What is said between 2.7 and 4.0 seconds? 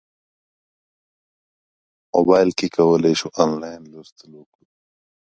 کولی شو انلاین